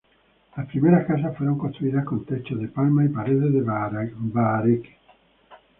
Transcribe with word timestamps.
Las 0.57 0.65
primeras 0.65 1.05
casas 1.05 1.37
fueron 1.37 1.59
construidas 1.59 2.05
con 2.05 2.25
techos 2.25 2.59
de 2.59 2.69
palmas 2.69 3.05
y 3.05 3.09
paredes 3.09 3.53
de 3.53 3.61
bahareque. 3.61 4.97